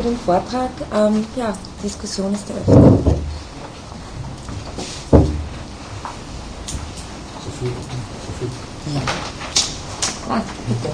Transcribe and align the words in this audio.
für 0.00 0.08
den 0.08 0.18
Vortrag. 0.18 0.70
Ähm, 0.94 1.24
ja, 1.36 1.52
Diskussion 1.82 2.32
ist 2.32 2.48
eröffnet. 2.48 3.16
Sophie, 7.44 7.72
Sophie. 8.26 8.50
Ja. 8.94 9.00
Ah, 10.30 10.40
bitte. 10.66 10.88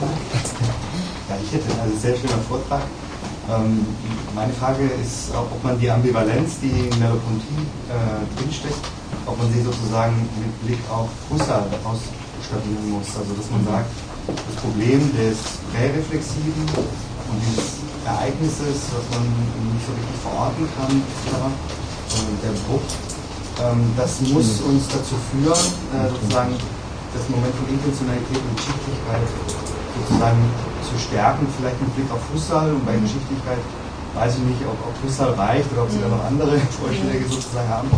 Ja, 1.28 1.36
ich 1.42 1.52
hätte 1.52 1.82
also 1.82 1.96
sehr 1.96 2.16
schöner 2.16 2.42
Vortrag. 2.48 2.82
Ähm, 3.48 3.86
meine 4.34 4.52
Frage 4.54 4.90
ist, 5.00 5.30
ob 5.34 5.62
man 5.62 5.78
die 5.78 5.88
Ambivalenz, 5.88 6.58
die 6.60 6.88
in 6.88 6.98
Merleau-Ponty 6.98 7.62
äh, 7.88 8.40
drinsteckt, 8.40 8.84
ob 9.24 9.38
man 9.38 9.52
sie 9.52 9.62
sozusagen 9.62 10.16
mit 10.40 10.66
Blick 10.66 10.80
auf 10.90 11.08
Husserl 11.30 11.68
ausstabieren 11.84 12.90
muss. 12.90 13.06
Also 13.16 13.34
dass 13.34 13.50
man 13.50 13.64
sagt, 13.64 13.90
das 14.26 14.56
Problem 14.56 15.12
des 15.16 15.38
Präreflexiven 15.72 16.66
und 17.30 17.42
dieses 17.46 17.85
Ereignisses, 18.06 18.94
was 18.94 19.04
man 19.10 19.26
nicht 19.74 19.82
so 19.82 19.92
richtig 19.92 20.18
verorten 20.22 20.64
kann, 20.78 21.02
der 22.42 22.54
Bruch, 22.70 22.86
ähm, 23.58 23.90
das 23.96 24.20
muss 24.30 24.62
mhm. 24.62 24.76
uns 24.76 24.86
dazu 24.88 25.16
führen, 25.32 25.66
äh, 25.90 26.08
sozusagen 26.12 26.54
das 27.14 27.24
Moment 27.32 27.54
von 27.56 27.66
Intentionalität 27.72 28.38
und 28.38 28.54
Geschichtlichkeit 28.56 29.26
sozusagen 29.96 30.42
zu 30.84 30.94
stärken, 31.00 31.48
vielleicht 31.56 31.80
mit 31.80 31.90
Blick 31.96 32.10
auf 32.12 32.20
Husserl 32.30 32.76
und 32.76 32.84
bei 32.84 32.92
mhm. 32.94 33.08
Geschichtlichkeit 33.08 33.62
weiß 34.14 34.38
ich 34.38 34.44
nicht, 34.44 34.62
ob, 34.68 34.76
ob 34.86 34.94
Husserl 35.02 35.32
reicht 35.34 35.66
oder 35.72 35.82
ob 35.84 35.90
Sie 35.90 36.00
da 36.00 36.08
noch 36.08 36.24
andere 36.24 36.60
Vorschläge 36.78 37.24
sozusagen 37.28 37.68
haben. 37.68 37.88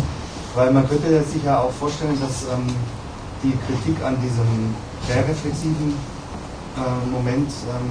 Weil 0.54 0.72
man 0.72 0.88
könnte 0.88 1.22
sich 1.22 1.42
ja 1.44 1.60
auch 1.60 1.70
vorstellen, 1.70 2.18
dass 2.18 2.48
ähm, 2.50 2.66
die 3.42 3.54
Kritik 3.66 4.02
an 4.02 4.18
diesem 4.22 4.74
präreflexiven 5.06 5.94
äh, 5.94 7.10
Moment 7.10 7.50
ähm, 7.70 7.90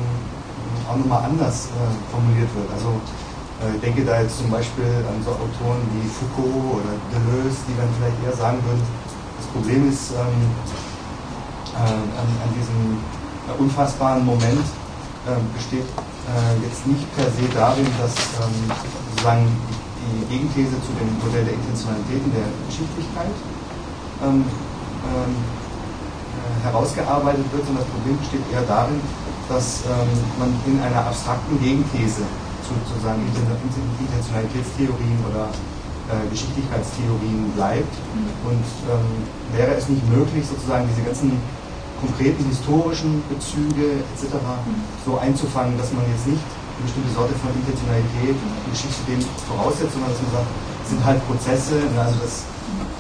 auch 0.90 0.98
nochmal 0.98 1.24
anders 1.26 1.68
äh, 1.72 1.92
formuliert 2.12 2.50
wird. 2.56 2.70
Also 2.74 2.90
äh, 3.62 3.76
ich 3.76 3.82
denke 3.82 4.06
da 4.06 4.22
jetzt 4.22 4.38
zum 4.38 4.50
Beispiel 4.50 4.88
an 5.08 5.18
so 5.24 5.32
Autoren 5.32 5.82
wie 5.94 6.06
Foucault 6.08 6.82
oder 6.82 6.94
Deleuze, 7.10 7.66
die 7.68 7.76
dann 7.78 7.90
vielleicht 7.98 8.20
eher 8.24 8.36
sagen 8.36 8.60
würden, 8.66 8.84
das 9.38 9.48
Problem 9.54 9.90
ist 9.90 10.12
ähm, 10.12 10.42
äh, 11.74 11.94
an, 11.94 12.30
an, 12.42 12.50
diesem 12.58 12.98
äh, 13.50 13.54
unfassbaren 13.58 14.26
Moment 14.26 14.66
äh, 15.26 15.38
besteht 15.54 15.86
äh, 15.86 16.54
jetzt 16.66 16.86
nicht 16.86 17.06
per 17.16 17.26
se 17.26 17.46
darin, 17.54 17.86
dass 18.02 18.14
ähm, 18.42 18.72
sozusagen 19.12 19.48
die 20.08 20.26
Gegenthese 20.32 20.78
zu 20.88 20.92
dem 20.96 21.10
Modell 21.20 21.44
der 21.44 21.54
Intentionalität 21.54 22.24
und 22.24 22.32
der 22.32 22.48
Geschichtlichkeit 22.72 23.36
ähm, 24.24 24.46
ähm, 24.48 25.34
herausgearbeitet 26.64 27.46
wird, 27.52 27.66
sondern 27.66 27.84
das 27.84 27.92
Problem 27.92 28.18
besteht 28.18 28.44
eher 28.52 28.64
darin, 28.64 29.00
dass 29.50 29.84
ähm, 29.88 30.12
man 30.40 30.52
in 30.68 30.80
einer 30.82 31.08
abstrakten 31.08 31.60
Gegenthese 31.60 32.24
zu 32.68 32.76
sozusagen 32.84 33.24
Intentionalitätstheorien 33.24 35.20
oder 35.32 35.48
äh, 36.12 36.28
Geschichtlichkeitstheorien 36.32 37.52
bleibt. 37.56 37.94
Mhm. 38.12 38.28
Und 38.44 38.68
ähm, 38.92 39.08
wäre 39.56 39.76
es 39.76 39.88
nicht 39.88 40.04
möglich, 40.12 40.44
sozusagen 40.48 40.88
diese 40.88 41.04
ganzen 41.04 41.40
konkreten 42.00 42.46
historischen 42.46 43.24
Bezüge 43.28 44.04
etc. 44.14 44.38
Mhm. 44.38 44.86
so 45.04 45.18
einzufangen, 45.18 45.78
dass 45.78 45.92
man 45.94 46.06
jetzt 46.14 46.28
nicht 46.28 46.44
eine 46.78 46.86
bestimmte 46.86 47.10
Sorte 47.10 47.34
von 47.42 47.50
Intentionalität 47.58 48.38
und 48.38 48.54
Geschichte 48.70 49.02
dem 49.10 49.22
voraussetzt, 49.50 49.98
sondern 49.98 50.14
dass 50.14 50.22
man 50.22 50.32
sagt, 50.44 50.50
es 50.86 50.90
sind 50.94 51.02
halt 51.02 51.20
Prozesse, 51.26 51.76
ne, 51.90 51.98
also 51.98 52.20
das 52.22 52.46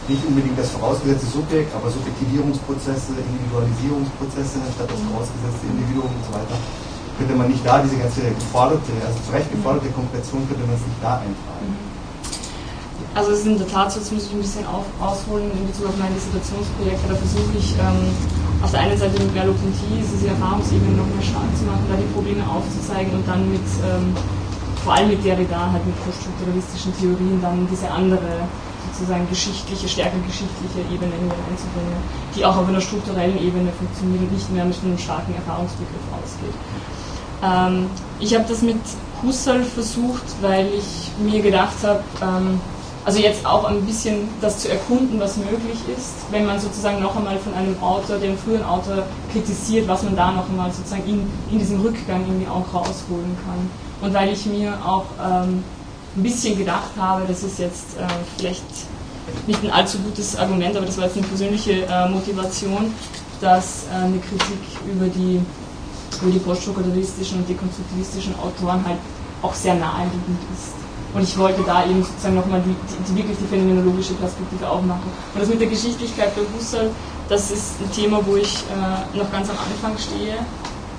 nicht 0.10 0.24
unbedingt 0.26 0.58
das 0.58 0.72
vorausgesetzte 0.72 1.28
Subjekt, 1.28 1.76
aber 1.76 1.92
Subjektivierungsprozesse, 1.92 3.12
Individualisierungsprozesse 3.20 4.64
statt 4.72 4.88
das 4.88 5.02
vorausgesetzte 5.12 5.68
Individuum 5.68 6.08
und 6.08 6.24
so 6.24 6.32
weiter. 6.32 6.56
Könnte 7.20 7.36
man 7.36 7.50
nicht 7.52 7.66
da 7.66 7.82
diese 7.82 7.98
ganze 7.98 8.22
geforderte, 8.22 8.94
also 9.04 9.18
zu 9.20 9.32
Recht 9.34 9.52
geforderte 9.52 9.90
Kompression, 9.90 10.48
könnte 10.48 10.64
man 10.64 10.76
es 10.80 10.86
nicht 10.86 11.02
da 11.02 11.20
eintragen? 11.20 11.76
Also 13.18 13.34
es 13.34 13.40
ist 13.42 13.48
in 13.48 13.58
der 13.58 13.68
Tat 13.68 13.92
so, 13.92 14.00
jetzt 14.00 14.14
muss 14.14 14.30
ich 14.30 14.34
ein 14.34 14.42
bisschen 14.46 14.66
auf, 14.70 14.86
ausholen 15.02 15.50
in 15.50 15.66
Bezug 15.66 15.90
auf 15.90 15.98
meine 15.98 16.14
Dissertationsprojekte. 16.14 17.10
Da 17.10 17.18
versuche 17.18 17.58
ich 17.58 17.74
ähm, 17.82 18.14
auf 18.62 18.70
der 18.70 18.86
einen 18.86 18.98
Seite 18.98 19.18
mit 19.18 19.34
Merleau-Ponty 19.34 19.90
diese 19.98 20.30
Erfahrungsebene 20.30 20.94
noch 20.94 21.10
mehr 21.10 21.26
stark 21.26 21.50
zu 21.58 21.66
machen, 21.66 21.82
da 21.90 21.98
die 21.98 22.10
Probleme 22.14 22.46
aufzuzeigen 22.46 23.18
und 23.18 23.26
dann 23.26 23.50
mit, 23.50 23.66
ähm, 23.82 24.14
vor 24.86 24.94
allem 24.94 25.10
mit 25.10 25.26
Derrida, 25.26 25.74
halt 25.74 25.82
mit 25.86 25.98
poststrukturalistischen 26.06 26.94
Theorien, 27.02 27.42
dann 27.42 27.66
diese 27.66 27.90
andere 27.90 28.46
sozusagen 28.98 29.30
geschichtliche, 29.30 29.88
stärker 29.88 30.18
geschichtliche 30.26 30.80
Ebene 30.94 31.14
hier 31.14 31.38
einzubringen, 31.50 31.98
die 32.36 32.46
auch 32.46 32.58
auf 32.58 32.68
einer 32.68 32.82
strukturellen 32.82 33.38
Ebene 33.38 33.72
funktioniert 33.72 34.22
und 34.22 34.34
nicht 34.34 34.52
mehr 34.52 34.66
mit 34.66 34.78
einem 34.84 34.98
starken 34.98 35.36
Erfahrungsbegriff 35.36 36.06
ausgeht. 36.18 36.56
Ähm, 37.44 37.88
ich 38.20 38.34
habe 38.34 38.46
das 38.48 38.62
mit 38.62 38.80
Husserl 39.22 39.64
versucht, 39.64 40.26
weil 40.42 40.68
ich 40.74 41.12
mir 41.20 41.42
gedacht 41.42 41.78
habe, 41.84 42.04
ähm, 42.22 42.60
also 43.06 43.20
jetzt 43.20 43.46
auch 43.46 43.64
ein 43.64 43.86
bisschen 43.86 44.28
das 44.42 44.60
zu 44.60 44.70
erkunden, 44.70 45.20
was 45.20 45.38
möglich 45.38 45.80
ist, 45.96 46.14
wenn 46.30 46.46
man 46.46 46.60
sozusagen 46.60 47.02
noch 47.02 47.16
einmal 47.16 47.38
von 47.38 47.54
einem 47.54 47.82
Autor, 47.82 48.18
dem 48.18 48.38
frühen 48.38 48.64
Autor 48.64 49.04
kritisiert, 49.32 49.88
was 49.88 50.04
man 50.04 50.16
da 50.16 50.32
noch 50.32 50.50
einmal 50.50 50.72
sozusagen 50.72 51.08
in, 51.08 51.32
in 51.50 51.60
diesem 51.60 51.80
Rückgang 51.80 52.26
irgendwie 52.28 52.48
auch 52.48 52.66
rausholen 52.74 53.38
kann. 53.46 53.70
Und 54.02 54.14
weil 54.14 54.34
ich 54.34 54.46
mir 54.46 54.78
auch 54.86 55.06
ähm, 55.24 55.64
ein 56.18 56.24
bisschen 56.24 56.58
gedacht 56.58 56.92
habe, 56.98 57.26
das 57.28 57.44
ist 57.44 57.60
jetzt 57.60 57.98
äh, 57.98 58.08
vielleicht 58.38 58.64
nicht 59.46 59.64
ein 59.64 59.72
allzu 59.72 60.00
gutes 60.00 60.36
Argument, 60.36 60.76
aber 60.76 60.86
das 60.86 60.98
war 60.98 61.06
jetzt 61.06 61.18
eine 61.18 61.28
persönliche 61.28 61.86
äh, 61.86 62.10
Motivation, 62.10 62.94
dass 63.40 63.86
äh, 63.92 63.96
eine 64.04 64.18
Kritik 64.20 64.58
über 64.92 65.06
die, 65.06 65.40
über 66.22 66.32
die 66.32 66.40
poststrukturalistischen 66.40 67.40
und 67.40 67.50
dekonstruktivistischen 67.50 68.34
Autoren 68.40 68.84
halt 68.86 68.98
auch 69.42 69.54
sehr 69.54 69.76
naheliegend 69.76 70.42
ist. 70.54 70.74
Und 71.14 71.24
ich 71.24 71.38
wollte 71.38 71.62
da 71.64 71.86
eben 71.86 72.04
sozusagen 72.04 72.36
nochmal 72.36 72.62
die, 72.62 72.74
die, 72.74 73.12
die, 73.12 73.18
wirklich 73.18 73.38
die 73.38 73.48
phänomenologische 73.48 74.14
Perspektive 74.16 74.68
aufmachen. 74.68 75.10
Und 75.34 75.40
das 75.40 75.50
mit 75.50 75.62
der 75.62 75.68
Geschichtlichkeit 75.68 76.36
bei 76.36 76.42
Husserl, 76.58 76.90
das 77.30 77.52
ist 77.52 77.80
ein 77.82 77.92
Thema, 77.92 78.26
wo 78.26 78.36
ich 78.36 78.64
äh, 78.72 79.18
noch 79.18 79.32
ganz 79.32 79.50
am 79.50 79.58
Anfang 79.58 79.98
stehe 79.98 80.36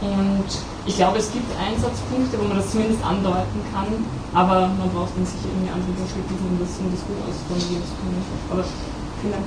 und 0.01 0.47
ich 0.87 0.97
glaube, 0.97 1.19
es 1.19 1.33
gibt 1.33 1.51
Einsatzpunkte, 1.59 2.39
wo 2.39 2.45
man 2.45 2.59
das 2.59 2.71
zumindest 2.71 3.03
andeuten 3.05 3.61
kann, 3.73 3.87
aber 4.33 4.69
man 4.69 4.89
braucht 4.91 5.17
dann 5.17 5.27
sicher 5.27 5.51
irgendwie 5.51 5.71
andere 5.71 5.93
Perspektiven, 5.93 6.47
um 6.47 6.59
das, 6.59 6.79
um 6.79 6.91
das 6.91 7.03
gut 7.03 7.19
ausformulieren 7.27 7.83
zu 7.83 7.95
können. 7.99 8.23
Aber 8.51 8.65
vielen 9.21 9.33
Dank. 9.33 9.45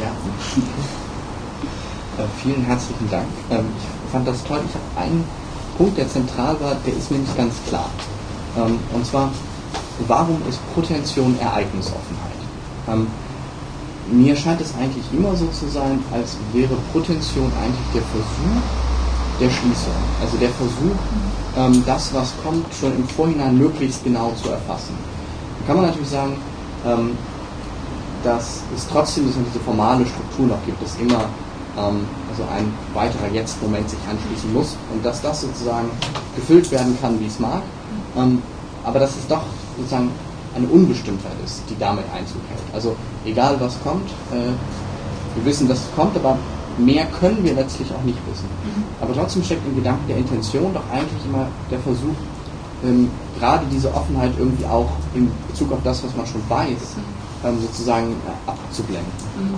Ja. 0.00 0.12
Äh, 2.18 2.24
vielen 2.42 2.62
herzlichen 2.64 3.08
Dank. 3.08 3.26
Ähm, 3.50 3.64
ich 4.04 4.12
fand 4.12 4.28
das 4.28 4.44
toll. 4.44 4.60
Ich 4.68 4.74
habe 4.74 5.06
einen 5.06 5.24
Punkt, 5.78 5.96
der 5.96 6.06
zentral 6.08 6.60
war, 6.60 6.74
der 6.86 6.94
ist 6.94 7.10
mir 7.10 7.18
nicht 7.18 7.34
ganz 7.36 7.54
klar. 7.66 7.88
Ähm, 8.54 8.78
und 8.92 9.06
zwar, 9.06 9.30
warum 10.06 10.42
ist 10.46 10.60
Potention 10.74 11.38
Ereignisoffenheit? 11.40 12.36
Ähm, 12.86 13.06
mir 14.12 14.36
scheint 14.36 14.60
es 14.60 14.74
eigentlich 14.74 15.04
immer 15.12 15.34
so 15.34 15.46
zu 15.48 15.68
sein, 15.68 15.98
als 16.12 16.36
wäre 16.52 16.74
Potention 16.92 17.50
eigentlich 17.62 17.88
der 17.94 18.02
Versuch 18.02 18.62
der 19.40 19.50
Schließung. 19.50 19.94
Also 20.20 20.36
der 20.36 20.50
Versuch, 20.50 20.98
ähm, 21.56 21.82
das, 21.86 22.12
was 22.14 22.32
kommt, 22.44 22.66
schon 22.74 22.94
im 22.94 23.08
Vorhinein 23.08 23.58
möglichst 23.58 24.04
genau 24.04 24.32
zu 24.40 24.50
erfassen. 24.50 24.94
Da 25.60 25.66
kann 25.66 25.76
man 25.76 25.86
natürlich 25.86 26.08
sagen, 26.08 26.36
ähm, 26.86 27.16
dass 28.22 28.60
es 28.74 28.86
trotzdem 28.88 29.24
diese 29.24 29.60
formale 29.64 30.06
Struktur 30.06 30.46
noch 30.46 30.64
gibt, 30.64 30.80
dass 30.82 30.96
immer 30.96 31.24
ähm, 31.78 32.06
also 32.30 32.44
ein 32.54 32.72
weiterer 32.94 33.28
Jetzt-Moment 33.32 33.88
sich 33.88 33.98
anschließen 34.08 34.52
muss 34.52 34.76
und 34.92 35.04
dass 35.04 35.20
das 35.22 35.40
sozusagen 35.40 35.90
gefüllt 36.36 36.70
werden 36.70 36.96
kann, 37.00 37.18
wie 37.20 37.26
es 37.26 37.38
mag, 37.38 37.62
ähm, 38.16 38.42
aber 38.84 39.00
dass 39.00 39.16
es 39.16 39.26
doch 39.26 39.42
sozusagen 39.76 40.10
eine 40.54 40.66
Unbestimmtheit 40.66 41.36
ist, 41.44 41.62
die 41.68 41.78
damit 41.78 42.04
Einzug 42.14 42.40
hält. 42.48 42.74
Also 42.74 42.96
egal 43.24 43.56
was 43.58 43.80
kommt, 43.82 44.08
äh, 44.30 44.52
wir 45.34 45.44
wissen, 45.44 45.68
dass 45.68 45.78
es 45.78 45.94
kommt, 45.96 46.16
aber 46.16 46.36
mehr 46.78 47.06
können 47.06 47.42
wir 47.42 47.54
letztlich 47.54 47.88
auch 47.92 48.02
nicht 48.04 48.18
wissen. 48.30 48.46
Mhm. 48.64 48.84
Aber 49.00 49.14
trotzdem 49.14 49.42
steckt 49.42 49.66
im 49.66 49.76
Gedanken 49.76 50.06
der 50.08 50.18
Intention 50.18 50.74
doch 50.74 50.84
eigentlich 50.90 51.24
immer 51.26 51.48
der 51.70 51.78
Versuch, 51.80 52.16
ähm, 52.84 53.10
gerade 53.38 53.64
diese 53.70 53.92
Offenheit 53.94 54.32
irgendwie 54.38 54.66
auch 54.66 54.90
in 55.14 55.30
Bezug 55.48 55.72
auf 55.72 55.80
das, 55.84 56.02
was 56.04 56.14
man 56.16 56.26
schon 56.26 56.42
weiß, 56.48 56.68
mhm. 56.68 57.48
ähm, 57.48 57.60
sozusagen 57.60 58.10
äh, 58.12 58.50
abzublenden. 58.50 59.12
Mhm. 59.38 59.54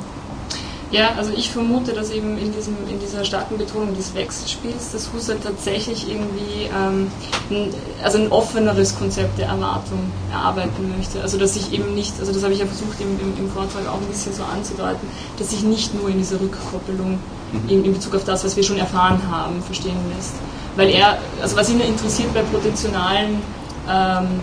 Ja, 0.95 1.15
also 1.17 1.33
ich 1.37 1.51
vermute, 1.51 1.93
dass 1.93 2.11
eben 2.11 2.39
in, 2.39 2.53
diesem, 2.53 2.77
in 2.89 3.01
dieser 3.01 3.25
starken 3.25 3.59
Betonung 3.59 3.97
des 3.97 4.15
Wechselspiels, 4.15 4.93
dass 4.93 5.13
Husserl 5.13 5.39
tatsächlich 5.43 6.09
irgendwie 6.09 6.71
ähm, 6.73 7.11
ein, 7.51 7.75
also 8.01 8.19
ein 8.19 8.31
offeneres 8.31 8.97
Konzept 8.97 9.37
der 9.39 9.49
Erwartung 9.49 9.99
erarbeiten 10.31 10.95
möchte. 10.97 11.21
Also 11.21 11.37
dass 11.37 11.57
ich 11.57 11.73
eben 11.73 11.97
nicht, 11.97 12.15
also 12.21 12.33
das 12.33 12.45
habe 12.45 12.53
ich 12.53 12.61
ja 12.61 12.67
versucht 12.67 13.01
im, 13.01 13.19
im, 13.19 13.37
im 13.37 13.51
Vortrag 13.51 13.89
auch 13.89 14.01
ein 14.01 14.07
bisschen 14.07 14.35
so 14.35 14.45
anzudeuten, 14.45 15.09
dass 15.37 15.51
sich 15.51 15.65
nicht 15.65 15.95
nur 15.95 16.09
in 16.11 16.19
dieser 16.19 16.41
Rückkoppelung 16.41 17.19
mhm. 17.51 17.69
in, 17.69 17.85
in 17.87 17.93
Bezug 17.93 18.15
auf 18.15 18.25
das, 18.25 18.45
was 18.45 18.55
wir 18.55 18.63
schon 18.63 18.79
erfahren 18.79 19.21
haben, 19.29 19.61
verstehen 19.65 19.99
lässt. 20.15 20.35
Weil 20.77 20.91
er, 20.91 21.19
also 21.43 21.57
was 21.57 21.71
ihn 21.71 21.81
interessiert 21.81 22.33
bei 22.33 22.43
potentionalen 22.43 23.43
ähm, 23.91 24.41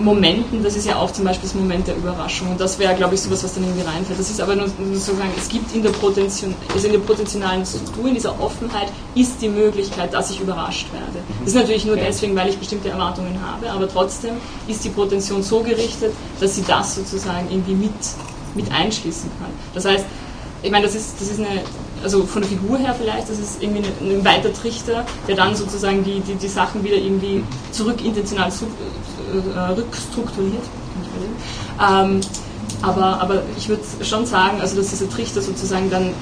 Momenten, 0.00 0.62
das 0.62 0.76
ist 0.76 0.86
ja 0.86 0.96
auch 0.96 1.10
zum 1.10 1.24
Beispiel 1.24 1.48
das 1.48 1.54
Moment 1.54 1.86
der 1.86 1.96
Überraschung. 1.96 2.50
Und 2.50 2.60
das 2.60 2.78
wäre, 2.78 2.94
glaube 2.94 3.14
ich, 3.14 3.20
sowas, 3.20 3.44
was 3.44 3.54
dann 3.54 3.64
irgendwie 3.64 3.86
reinfällt. 3.86 4.18
Das 4.18 4.30
ist 4.30 4.40
aber 4.40 4.56
nur, 4.56 4.66
nur 4.78 4.94
sozusagen, 4.94 5.30
es 5.36 5.48
gibt 5.48 5.74
in 5.74 5.82
der, 5.82 5.90
Potention, 5.90 6.54
also 6.72 6.86
in 6.86 6.92
der 6.92 7.00
potenzialen 7.00 7.64
Struktur, 7.64 8.08
in 8.08 8.14
dieser 8.14 8.40
Offenheit, 8.40 8.88
ist 9.14 9.40
die 9.40 9.48
Möglichkeit, 9.48 10.12
dass 10.12 10.30
ich 10.30 10.40
überrascht 10.40 10.92
werde. 10.92 11.24
Das 11.40 11.48
ist 11.48 11.54
natürlich 11.54 11.84
nur 11.84 11.96
deswegen, 11.96 12.34
weil 12.36 12.48
ich 12.48 12.58
bestimmte 12.58 12.88
Erwartungen 12.88 13.38
habe, 13.40 13.70
aber 13.70 13.88
trotzdem 13.88 14.36
ist 14.68 14.84
die 14.84 14.90
Potention 14.90 15.42
so 15.42 15.60
gerichtet, 15.60 16.12
dass 16.40 16.56
sie 16.56 16.64
das 16.66 16.94
sozusagen 16.94 17.48
irgendwie 17.50 17.74
mit, 17.74 17.92
mit 18.54 18.72
einschließen 18.72 19.30
kann. 19.38 19.50
Das 19.74 19.84
heißt, 19.84 20.04
ich 20.62 20.70
meine, 20.70 20.84
das 20.86 20.94
ist, 20.94 21.20
das 21.20 21.28
ist 21.28 21.40
eine, 21.40 21.62
also 22.02 22.24
von 22.24 22.42
der 22.42 22.50
Figur 22.50 22.78
her 22.78 22.94
vielleicht, 22.98 23.28
das 23.28 23.38
ist 23.38 23.62
irgendwie 23.62 23.84
ein, 24.00 24.24
weiter 24.24 24.52
Trichter, 24.52 25.04
der 25.28 25.36
dann 25.36 25.54
sozusagen 25.54 26.02
die, 26.04 26.20
die, 26.20 26.34
die 26.34 26.48
Sachen 26.48 26.82
wieder 26.84 26.96
irgendwie 26.96 27.44
zurück 27.72 28.04
intentional 28.04 28.48
äh, 28.48 29.58
rückstrukturiert. 29.72 30.64
Ähm, 31.80 32.20
aber, 32.82 33.20
aber 33.20 33.42
ich 33.56 33.68
würde 33.68 33.82
schon 34.02 34.26
sagen, 34.26 34.60
also 34.60 34.76
dass 34.76 34.90
dieser 34.90 35.08
Trichter 35.08 35.42
sozusagen 35.42 35.90
dann 35.90 36.14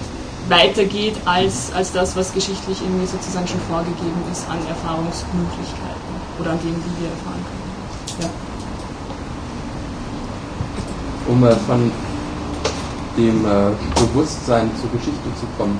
weitergeht 0.49 1.15
als, 1.25 1.73
als 1.75 1.93
das, 1.93 2.17
was 2.17 2.33
geschichtlich 2.33 2.81
irgendwie 2.81 3.07
sozusagen 3.07 3.47
schon 3.47 3.61
vorgegeben 3.69 4.23
ist 4.33 4.49
an 4.49 4.59
Erfahrungsmöglichkeiten 4.67 6.15
oder 6.41 6.51
an 6.53 6.59
dem, 6.61 6.75
wie 6.75 7.03
wir 7.03 7.11
erfahren 7.11 7.45
können. 7.47 7.69
Ja. 8.23 8.31
Um 11.29 11.43
von 11.67 11.93
dem 13.19 13.45
äh, 13.45 13.75
Bewusstsein 13.99 14.71
zur 14.81 14.91
Geschichte 14.91 15.29
zu 15.41 15.47
kommen, 15.59 15.79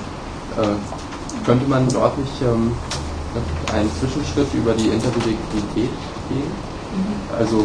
äh, 0.59 1.47
könnte 1.47 1.67
man 1.71 1.89
dort 1.89 2.19
nicht 2.19 2.43
ähm, 2.43 2.73
einen 3.73 3.91
Zwischenschritt 4.01 4.53
über 4.55 4.75
die 4.75 4.89
Intersubjektivität 4.89 5.91
gehen? 6.29 6.51
Mhm. 6.93 7.39
Also 7.39 7.65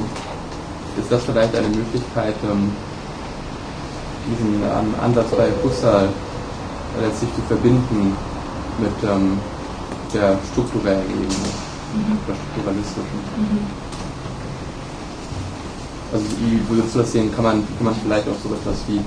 ist 0.98 1.12
das 1.12 1.24
vielleicht 1.24 1.56
eine 1.56 1.68
Möglichkeit, 1.68 2.36
ähm, 2.44 2.72
diesen 4.30 4.62
ähm, 4.62 4.94
Ansatz 5.02 5.32
bei 5.32 5.50
Husserl 5.64 6.10
letztlich 7.02 7.34
zu 7.36 7.42
verbinden 7.42 8.16
mit 8.78 9.10
ähm, 9.10 9.40
der 10.14 10.38
strukturellen 10.54 11.10
Ebene, 11.10 11.50
mhm. 11.98 12.18
der 12.28 12.36
strukturalistischen? 12.36 13.20
Mhm. 13.36 13.84
Also 16.14 16.26
wie 16.40 16.62
würdest 16.70 16.94
du 16.94 17.00
das 17.00 17.12
sehen? 17.12 17.34
Kann 17.34 17.44
man, 17.44 17.68
kann 17.78 17.86
man 17.86 17.96
vielleicht 18.04 18.28
auch 18.28 18.38
so 18.44 18.54
etwas 18.54 18.78
wie 18.88 19.02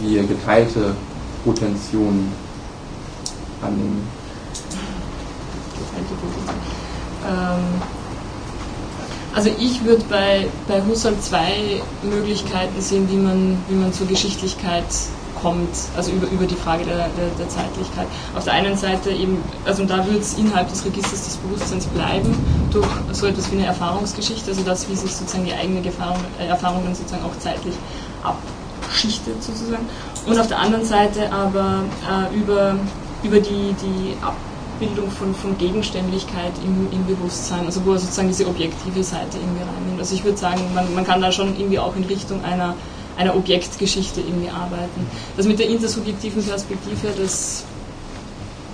die 0.00 0.26
geteilte 0.26 0.94
Potention 1.44 2.28
annehmen. 3.62 4.06
Ähm, 7.26 7.82
also 9.34 9.50
ich 9.58 9.84
würde 9.84 10.02
bei, 10.08 10.48
bei 10.66 10.82
Husserl 10.84 11.18
zwei 11.20 11.80
Möglichkeiten 12.02 12.80
sehen, 12.80 13.08
wie 13.10 13.16
man, 13.16 13.58
wie 13.68 13.76
man 13.76 13.92
zur 13.92 14.06
Geschichtlichkeit 14.06 14.84
kommt, 15.40 15.68
also 15.96 16.10
über, 16.10 16.26
über 16.28 16.46
die 16.46 16.54
Frage 16.56 16.84
der, 16.84 16.96
der, 16.96 17.28
der 17.38 17.48
Zeitlichkeit. 17.48 18.06
Auf 18.36 18.44
der 18.44 18.54
einen 18.54 18.76
Seite 18.76 19.10
eben, 19.10 19.42
also 19.64 19.84
da 19.84 20.04
würde 20.04 20.18
es 20.18 20.34
innerhalb 20.34 20.68
des 20.68 20.84
Registers 20.84 21.24
des 21.24 21.36
Bewusstseins 21.36 21.86
bleiben, 21.86 22.34
durch 22.70 22.88
so 23.12 23.26
etwas 23.26 23.50
wie 23.50 23.56
eine 23.56 23.66
Erfahrungsgeschichte, 23.66 24.50
also 24.50 24.62
das, 24.62 24.88
wie 24.88 24.96
sich 24.96 25.14
sozusagen 25.14 25.44
die 25.44 25.54
eigene 25.54 25.84
Erfahrung, 25.84 26.18
äh, 26.38 26.46
Erfahrung 26.46 26.82
dann 26.84 26.94
sozusagen 26.94 27.24
auch 27.24 27.38
zeitlich 27.38 27.74
ab, 28.22 28.36
schichtet 29.00 29.42
sozusagen. 29.42 29.88
Und 30.26 30.38
auf 30.38 30.48
der 30.48 30.58
anderen 30.58 30.84
Seite 30.84 31.32
aber 31.32 31.84
äh, 32.08 32.36
über, 32.36 32.76
über 33.22 33.40
die, 33.40 33.74
die 33.82 34.14
Abbildung 34.20 35.10
von, 35.10 35.34
von 35.34 35.56
Gegenständlichkeit 35.58 36.52
im, 36.64 36.90
im 36.92 37.06
Bewusstsein, 37.06 37.66
also 37.66 37.84
wo 37.84 37.92
er 37.92 37.98
sozusagen 37.98 38.28
diese 38.28 38.46
objektive 38.46 39.02
Seite 39.02 39.38
irgendwie 39.38 39.62
reinnimmt. 39.62 39.98
Also 39.98 40.14
ich 40.14 40.24
würde 40.24 40.38
sagen, 40.38 40.60
man, 40.74 40.94
man 40.94 41.04
kann 41.04 41.20
da 41.20 41.32
schon 41.32 41.58
irgendwie 41.58 41.78
auch 41.78 41.96
in 41.96 42.04
Richtung 42.04 42.44
einer, 42.44 42.74
einer 43.16 43.34
Objektgeschichte 43.36 44.20
irgendwie 44.20 44.50
arbeiten. 44.50 45.06
Das 45.36 45.46
mit 45.46 45.58
der 45.58 45.68
intersubjektiven 45.68 46.44
Perspektive, 46.44 47.08
das 47.18 47.64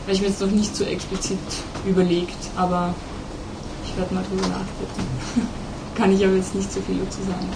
habe 0.02 0.14
ich 0.14 0.20
mir 0.20 0.28
jetzt 0.28 0.40
noch 0.40 0.50
nicht 0.50 0.76
so 0.76 0.84
explizit 0.84 1.38
überlegt, 1.84 2.36
aber 2.56 2.94
ich 3.84 3.96
werde 3.96 4.14
mal 4.14 4.24
drüber 4.28 4.46
nachdenken. 4.48 5.48
kann 5.96 6.12
ich 6.12 6.24
aber 6.24 6.36
jetzt 6.36 6.54
nicht 6.54 6.70
so 6.70 6.80
viel 6.80 6.96
dazu 6.98 7.22
sagen. 7.22 7.48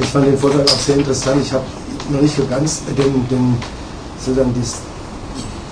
Ich 0.00 0.06
fand 0.06 0.26
den 0.26 0.38
Vortrag 0.38 0.62
auch 0.62 0.78
sehr 0.78 0.96
interessant. 0.96 1.42
Ich 1.42 1.52
habe 1.52 1.64
noch 2.10 2.20
nicht 2.20 2.36
so 2.36 2.46
ganz 2.46 2.82
den, 2.96 3.28
den, 3.28 3.56
sozusagen 4.18 4.54
das, 4.58 4.76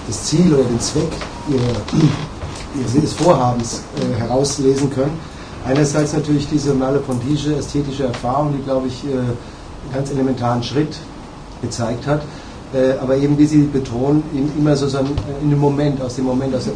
das 0.07 0.25
Ziel 0.25 0.53
oder 0.53 0.65
den 0.65 0.81
Zweck 0.81 1.11
ihres 2.95 3.13
Vorhabens 3.15 3.83
äh, 3.97 4.21
herauslesen 4.21 4.91
können. 4.91 5.19
Einerseits 5.67 6.13
natürlich 6.13 6.49
diese 6.49 6.73
malapontische 6.75 7.57
ästhetische 7.57 8.05
Erfahrung, 8.05 8.55
die, 8.57 8.63
glaube 8.63 8.89
ich, 8.89 9.05
äh, 9.05 9.11
einen 9.11 9.37
ganz 9.93 10.11
elementaren 10.11 10.63
Schritt 10.63 10.97
gezeigt 11.63 12.07
hat. 12.07 12.23
Äh, 12.73 12.93
aber 13.03 13.17
eben, 13.17 13.37
wie 13.37 13.47
Sie 13.47 13.63
betonen, 13.63 14.23
in, 14.33 14.51
immer 14.57 14.77
sozusagen 14.77 15.09
äh, 15.09 15.43
in 15.43 15.51
dem 15.51 15.59
Moment, 15.59 16.01
aus 16.01 16.17
dem 16.17 16.27
Moment, 16.27 16.55
aus 16.55 16.65
der 16.65 16.75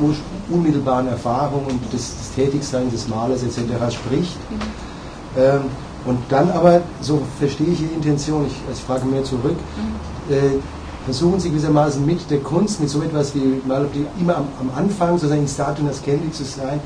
unmittelbaren 0.50 1.08
Erfahrung 1.08 1.67
und 1.67 1.93
des, 1.93 2.17
des 2.17 2.35
Tätigseins 2.35 2.93
des 2.93 3.08
Malers 3.08 3.43
etc. 3.43 3.61
spricht. 3.91 4.37
Mhm. 4.50 4.61
Ähm, 5.37 5.61
und 6.06 6.19
dann 6.29 6.51
aber, 6.51 6.83
so 7.01 7.23
verstehe 7.39 7.69
ich 7.69 7.83
Ihre 7.83 7.93
Intention, 7.95 8.47
ich, 8.47 8.55
ich 8.73 8.81
frage 8.81 9.06
mehr 9.06 9.25
zurück, 9.25 9.56
mhm. 9.56 10.35
äh, 10.35 10.39
versuchen 11.05 11.41
Sie 11.41 11.51
gewissermaßen 11.51 12.05
mit 12.05 12.31
der 12.31 12.41
Kunst, 12.41 12.81
mit 12.81 12.91
so 12.91 13.03
etwas 13.03 13.35
wie 13.35 13.61
immer 14.21 14.37
am, 14.37 14.49
am 14.61 14.71
Anfang, 14.77 15.12
sozusagen 15.12 15.43
in 15.43 15.49
Statum 15.49 15.89
Ascendi 15.89 16.31
zu 16.31 16.45
sein, 16.45 16.81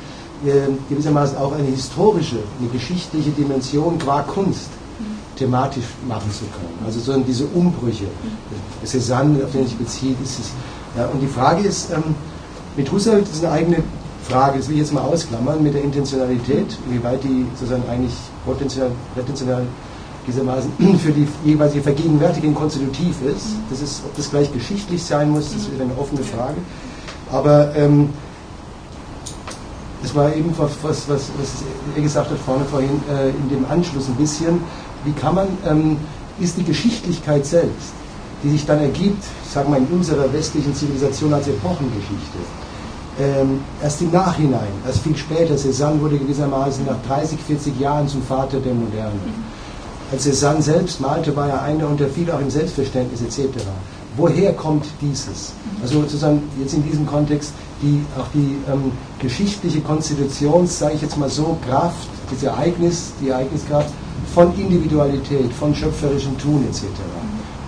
äh, 0.47 0.71
gewissermaßen 0.89 1.37
auch 1.39 1.53
eine 1.53 1.67
historische, 1.67 2.39
eine 2.61 2.69
geschichtliche 2.69 3.31
Dimension 3.31 3.99
qua 3.99 4.23
Kunst 4.23 4.69
mhm. 4.99 5.37
thematisch 5.37 5.85
machen 6.07 6.31
zu 6.31 6.45
können. 6.45 6.79
Also 6.87 7.01
so 7.01 7.19
diese 7.19 7.47
Umbrüche. 7.47 8.05
Mhm. 8.05 8.87
Cézanne, 8.87 9.45
auf 9.45 9.51
den 9.51 9.67
sich 9.67 9.77
bezieht, 9.77 10.17
ist 10.23 10.39
es. 10.39 10.51
Ja, 10.97 11.07
und 11.07 11.21
die 11.21 11.27
Frage 11.27 11.67
ist, 11.67 11.91
ähm, 11.93 12.15
mit 12.77 12.91
Husserl, 12.93 13.21
das 13.23 13.31
ist 13.31 13.45
eine 13.45 13.53
eigene 13.53 13.83
Frage, 14.29 14.59
das 14.59 14.69
will 14.69 14.77
ich 14.77 14.83
jetzt 14.83 14.93
mal 14.93 15.01
ausklammern, 15.01 15.63
mit 15.63 15.75
der 15.75 15.83
Intentionalität, 15.83 16.79
inwieweit 16.87 17.25
die 17.25 17.45
sozusagen 17.59 17.83
eigentlich 17.91 18.15
potenziell, 18.49 18.91
potenziell 19.15 19.67
gewissermaßen 20.27 20.71
für 21.05 21.13
die 21.13 21.27
jeweilige 21.45 21.83
Vergegenwärtigung 21.83 22.55
konstitutiv 22.55 23.17
ist. 23.23 23.47
Das 23.71 23.81
ist, 23.81 24.03
ob 24.05 24.17
das 24.17 24.31
gleich 24.31 24.53
geschichtlich 24.53 25.03
sein 25.03 25.31
muss, 25.31 25.53
das 25.53 25.63
ist 25.63 25.73
wieder 25.73 25.85
eine 25.85 25.97
offene 25.99 26.23
Frage. 26.23 26.57
Aber 27.31 27.75
ähm, 27.77 28.11
das 30.03 30.15
war 30.15 30.35
eben 30.35 30.55
was, 30.57 30.73
was, 30.83 31.09
was, 31.09 31.31
er 31.95 32.03
gesagt 32.03 32.31
hat 32.31 32.39
vorne 32.39 32.65
vorhin 32.65 33.01
äh, 33.11 33.31
in 33.31 33.49
dem 33.51 33.67
Anschluss 33.71 34.09
ein 34.09 34.15
bisschen. 34.15 34.61
Wie 35.05 35.13
kann 35.13 35.35
man, 35.35 35.49
ähm, 35.67 35.97
ist 36.41 36.57
die 36.57 36.65
Geschichtlichkeit 36.65 37.45
selbst, 37.45 37.93
die 38.43 38.51
sich 38.51 38.65
dann 38.65 38.81
ergibt, 38.81 39.25
sagen 39.53 39.73
wir 39.73 39.79
in 39.79 39.87
unserer 39.87 40.33
westlichen 40.33 40.75
Zivilisation 40.75 41.35
als 41.35 41.49
Epochengeschichte, 41.49 42.39
ähm, 43.21 43.61
erst 43.83 44.01
im 44.01 44.13
Nachhinein, 44.13 44.69
erst 44.87 45.01
viel 45.01 45.17
später, 45.17 45.55
Cézanne 45.55 46.01
wurde 46.01 46.19
gewissermaßen 46.19 46.87
nach 46.87 46.97
30, 47.07 47.39
40 47.41 47.81
Jahren 47.81 48.07
zum 48.07 48.23
Vater 48.23 48.59
der 48.61 48.75
Moderne. 48.75 49.19
Als 50.13 50.27
Cézanne 50.27 50.63
selbst 50.63 51.01
malte, 51.01 51.35
war 51.35 51.49
er 51.49 51.63
einer 51.63 51.89
und 51.89 52.01
der 52.01 52.09
fiel 52.09 52.31
auch 52.31 52.41
im 52.41 52.51
Selbstverständnis 52.51 53.21
etc. 53.23 53.59
Woher 54.17 54.53
kommt 54.53 54.87
dieses? 55.01 55.53
Also 55.83 56.01
sozusagen 56.01 56.43
jetzt 56.61 56.75
in 56.75 56.83
diesem 56.83 57.07
Kontext 57.07 57.53
die, 57.83 58.05
auch 58.19 58.27
die 58.35 58.57
ähm, 58.71 58.93
geschichtliche 59.21 59.81
Konstitution, 59.81 60.67
sage 60.67 60.95
ich 60.95 61.03
jetzt 61.03 61.17
mal 61.17 61.29
so, 61.29 61.57
Kraft, 61.69 62.09
das 62.31 62.43
Ereignis, 62.43 63.13
die 63.21 63.29
Ereigniskraft 63.29 63.91
von 64.35 64.53
Individualität, 64.59 65.53
von 65.53 65.75
schöpferischem 65.75 66.37
Tun 66.39 66.65
etc. 66.69 66.85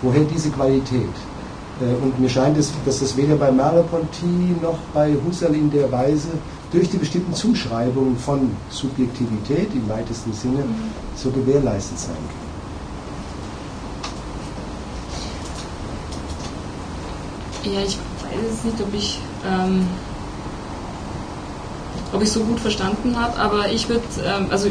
Woher 0.02 0.25
diese 0.25 0.50
Qualität? 0.50 1.11
Äh, 1.80 2.04
und 2.04 2.18
mir 2.20 2.28
scheint 2.28 2.56
es, 2.58 2.72
dass 2.84 3.00
das 3.00 3.16
weder 3.16 3.37
bei 3.37 3.50
Merleau-Ponty 3.50 4.56
noch 4.62 4.78
bei 4.92 5.14
Husserl 5.26 5.54
in 5.54 5.70
der 5.70 5.90
Weise 5.90 6.28
durch 6.72 6.88
die 6.90 6.99
bestimmten 6.99 7.34
Zuschreibungen 7.34 8.16
von 8.16 8.50
Subjektivität 8.70 9.75
im 9.75 9.88
weitesten 9.88 10.32
Sinne 10.32 10.64
so 11.16 11.30
gewährleistet 11.30 11.99
sein 11.99 12.14
kann. 12.14 12.40
Ja, 17.72 17.80
ich 17.80 17.99
weiß 18.22 18.64
nicht, 18.64 18.80
ob 18.80 18.94
ich, 18.94 19.20
ähm, 19.46 19.87
ob 22.12 22.22
ich 22.22 22.32
so 22.32 22.40
gut 22.40 22.58
verstanden 22.58 23.14
habe, 23.18 23.38
aber 23.38 23.70
ich 23.70 23.88
würde 23.88 24.04
ähm, 24.25 24.46
also 24.50 24.68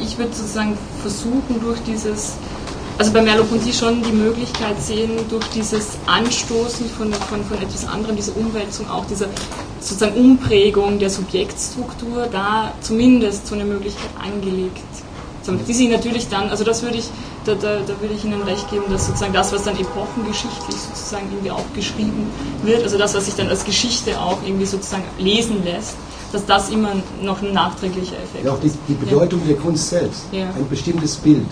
ich 0.00 0.18
würde 0.18 0.32
sozusagen 0.32 0.76
versuchen, 1.00 1.60
durch 1.60 1.80
dieses 1.82 2.36
also 2.98 3.12
bei 3.12 3.22
Merleau-Ponty 3.22 3.72
schon 3.72 4.02
die 4.02 4.12
Möglichkeit 4.12 4.80
sehen, 4.80 5.10
durch 5.28 5.46
dieses 5.48 5.98
Anstoßen 6.06 6.88
von, 6.90 7.12
von, 7.12 7.44
von 7.44 7.58
etwas 7.58 7.86
anderem, 7.86 8.16
diese 8.16 8.32
Umwälzung, 8.32 8.88
auch 8.90 9.04
diese 9.06 9.28
sozusagen 9.80 10.14
Umprägung 10.14 10.98
der 10.98 11.10
Subjektstruktur, 11.10 12.28
da 12.30 12.74
zumindest 12.80 13.46
so 13.46 13.54
eine 13.54 13.64
Möglichkeit 13.64 14.10
angelegt 14.22 14.82
die 15.68 15.72
sie 15.72 15.88
natürlich 15.88 16.28
dann, 16.28 16.50
also 16.50 16.64
das 16.64 16.82
würde 16.82 16.98
ich, 16.98 17.06
da, 17.44 17.54
da, 17.54 17.80
da 17.80 18.00
würde 18.00 18.14
ich 18.14 18.24
Ihnen 18.24 18.42
recht 18.42 18.70
geben, 18.70 18.84
dass 18.90 19.06
sozusagen 19.06 19.32
das, 19.32 19.52
was 19.52 19.64
dann 19.64 19.76
epochengeschichtlich 19.78 20.76
sozusagen 20.76 21.26
irgendwie 21.30 21.50
auch 21.50 21.64
geschrieben 21.74 22.30
wird, 22.62 22.82
also 22.82 22.98
das, 22.98 23.14
was 23.14 23.24
sich 23.26 23.34
dann 23.34 23.48
als 23.48 23.64
Geschichte 23.64 24.18
auch 24.20 24.38
irgendwie 24.44 24.66
sozusagen 24.66 25.04
lesen 25.18 25.64
lässt, 25.64 25.96
dass 26.32 26.46
das 26.46 26.70
immer 26.70 26.92
noch 27.22 27.42
ein 27.42 27.52
nachträglicher 27.52 28.16
Effekt 28.16 28.44
Ja, 28.44 28.52
auch 28.52 28.60
die, 28.60 28.70
die 28.88 28.94
Bedeutung 28.94 29.40
der 29.46 29.56
Kunst 29.56 29.88
selbst. 29.88 30.24
Ja. 30.32 30.44
Ein 30.44 30.68
bestimmtes 30.68 31.16
Bild. 31.16 31.46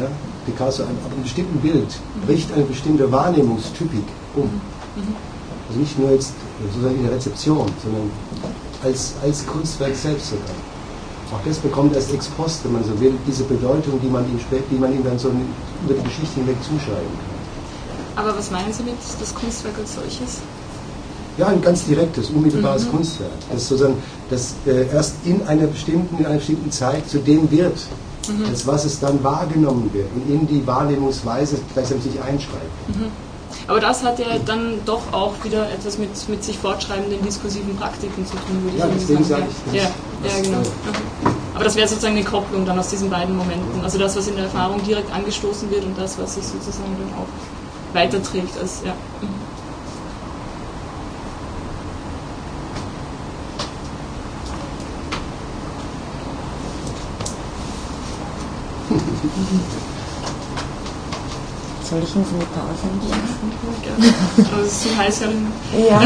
Ja? 0.00 0.08
Picasso, 0.46 0.82
ein, 0.82 0.96
ab 1.04 1.12
einem 1.12 1.22
bestimmten 1.22 1.58
Bild 1.60 1.98
bricht 2.26 2.52
eine 2.52 2.64
bestimmte 2.64 3.10
Wahrnehmungstypik 3.10 4.04
um. 4.34 4.48
Also 5.68 5.80
nicht 5.80 5.98
nur 5.98 6.10
jetzt 6.10 6.32
sozusagen 6.64 6.96
in 6.96 7.04
der 7.04 7.14
Rezeption, 7.14 7.66
sondern 7.82 8.10
als, 8.82 9.14
als 9.22 9.46
Kunstwerk 9.46 9.94
selbst 9.94 10.30
sogar. 10.30 10.44
Auch 11.32 11.40
das 11.46 11.58
bekommt 11.58 11.94
erst 11.94 12.12
ex 12.12 12.26
post, 12.26 12.62
wenn 12.64 12.72
man 12.72 12.84
so 12.84 12.98
will, 13.00 13.14
diese 13.26 13.44
Bedeutung, 13.44 13.98
die 14.02 14.08
man 14.08 14.24
ihm 14.30 14.38
spät, 14.38 14.64
die 14.70 14.76
man 14.76 14.92
ihm 14.92 15.02
dann 15.02 15.18
so 15.18 15.28
über 15.28 15.94
die 15.94 16.02
Geschichte 16.02 16.40
hinweg 16.40 16.56
zuschreiben 16.62 17.08
kann. 18.16 18.26
Aber 18.26 18.36
was 18.36 18.50
meinen 18.50 18.72
Sie 18.72 18.82
mit 18.82 18.96
das 19.18 19.34
Kunstwerk 19.34 19.78
als 19.78 19.94
solches? 19.94 20.40
Ja, 21.38 21.46
ein 21.46 21.62
ganz 21.62 21.86
direktes, 21.86 22.28
unmittelbares 22.28 22.86
Kunstwerk. 22.90 23.30
Das 23.50 23.66
sozusagen 23.66 23.96
das 24.28 24.54
äh, 24.66 24.88
erst 24.92 25.14
in 25.24 25.40
einer 25.46 25.66
bestimmten, 25.66 26.18
in 26.18 26.26
einer 26.26 26.36
bestimmten 26.36 26.70
Zeit 26.70 27.08
zu 27.08 27.18
dem 27.18 27.50
wird, 27.50 27.78
als 28.48 28.66
was 28.66 28.84
es 28.84 29.00
dann 29.00 29.22
wahrgenommen 29.24 29.90
wird 29.92 30.06
und 30.14 30.28
in 30.32 30.46
die 30.46 30.64
Wahrnehmungsweise 30.66 31.58
gleichsam 31.72 32.00
sich 32.00 32.20
einschreibt. 32.22 32.70
Aber 33.68 33.80
das 33.80 34.02
hat 34.02 34.18
ja 34.18 34.26
dann 34.46 34.80
doch 34.86 35.02
auch 35.12 35.34
wieder 35.44 35.70
etwas 35.70 35.98
mit, 35.98 36.10
mit 36.28 36.42
sich 36.44 36.56
fortschreibenden 36.58 37.22
diskursiven 37.22 37.76
Praktiken 37.76 38.24
zu 38.26 38.32
tun, 38.32 38.62
würde 38.64 38.78
Ja, 38.78 38.86
ich 38.86 38.92
deswegen 39.00 39.24
sagen. 39.24 39.42
sage 39.42 39.52
ich, 39.74 39.82
ja, 39.82 39.88
das- 40.22 40.32
ja, 40.32 40.38
das, 40.38 40.42
genau. 40.48 40.58
äh, 40.58 40.60
Mhm. 40.60 41.32
Aber 41.54 41.64
das 41.64 41.76
wäre 41.76 41.86
sozusagen 41.86 42.16
eine 42.16 42.24
Kopplung 42.24 42.64
dann 42.64 42.78
aus 42.78 42.88
diesen 42.88 43.10
beiden 43.10 43.36
Momenten. 43.36 43.82
Also 43.84 43.98
das, 43.98 44.16
was 44.16 44.26
in 44.26 44.36
der 44.36 44.44
Erfahrung 44.44 44.82
direkt 44.84 45.12
angestoßen 45.12 45.70
wird 45.70 45.84
und 45.84 45.98
das, 45.98 46.18
was 46.18 46.34
sich 46.34 46.44
sozusagen 46.44 46.96
dann 46.98 47.12
auch 47.20 47.28
weiterträgt. 47.94 48.56
Als, 48.58 48.80
ja. 48.86 48.94
Soll 61.88 62.02
ich 62.02 62.16
uns 62.16 62.28
die 62.40 62.46
Pause 62.46 62.88
ist 64.66 64.82
zu 64.82 64.96
heiß, 64.96 65.20
ja. 65.20 65.28
Ja. 65.78 66.00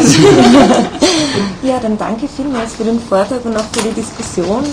ja, 1.74 1.78
dann 1.80 1.96
danke 1.96 2.28
vielmals 2.28 2.74
für 2.74 2.84
den 2.84 3.00
Vortrag 3.00 3.44
und 3.44 3.56
auch 3.56 3.64
für 3.72 3.88
die 3.88 3.94
Diskussion. 3.94 4.64